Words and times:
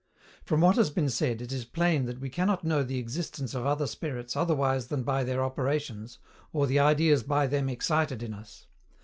From 0.43 0.61
what 0.61 0.77
has 0.77 0.89
been 0.89 1.11
said, 1.11 1.43
it 1.43 1.51
is 1.51 1.63
plain 1.63 2.05
that 2.07 2.19
we 2.19 2.27
cannot 2.31 2.63
know 2.63 2.81
the 2.81 2.97
existence 2.97 3.53
of 3.53 3.67
other 3.67 3.85
spirits 3.85 4.35
otherwise 4.35 4.87
than 4.87 5.03
by 5.03 5.23
their 5.23 5.43
operations, 5.43 6.17
or 6.51 6.65
the 6.65 6.79
ideas 6.79 7.21
by 7.21 7.45
them 7.45 7.69
excited 7.69 8.23
in 8.23 8.33
us. 8.33 8.65